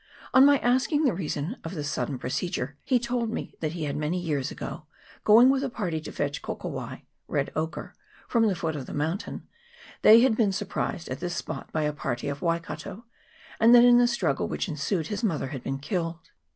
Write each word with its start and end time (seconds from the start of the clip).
On 0.33 0.43
my 0.47 0.57
asking 0.61 1.03
the 1.05 1.13
reason 1.13 1.57
of 1.63 1.75
this 1.75 1.87
sudden 1.87 2.17
procedure, 2.17 2.75
he 2.83 2.97
told 2.97 3.29
me 3.29 3.53
that 3.59 3.95
many 3.95 4.19
years 4.19 4.49
ago, 4.49 4.87
going 5.23 5.51
with 5.51 5.63
a 5.63 5.69
party 5.69 6.01
to 6.01 6.11
fetch 6.11 6.41
kokowai 6.41 7.01
(red 7.27 7.51
ochre) 7.55 7.93
from 8.27 8.47
the 8.47 8.55
foot 8.55 8.75
of 8.75 8.87
the 8.87 8.95
mountain, 8.95 9.47
they 10.01 10.21
had 10.21 10.35
been 10.35 10.51
surprised 10.51 11.07
at 11.09 11.19
this 11.19 11.35
spot 11.35 11.71
by 11.71 11.83
a 11.83 11.93
party 11.93 12.29
of 12.29 12.41
Waikato, 12.41 13.05
and 13.59 13.75
that 13.75 13.85
in 13.85 13.99
the 13.99 14.07
struggle 14.07 14.47
which 14.47 14.67
ensued 14.67 15.05
his 15.05 15.23
mother 15.23 15.49
had 15.49 15.61
been 15.61 15.77
killed. 15.77 16.31